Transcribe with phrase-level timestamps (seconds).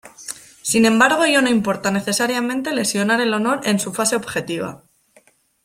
[0.63, 4.83] Sin embargo ello no importa necesariamente lesionar el honor en su fase objetiva.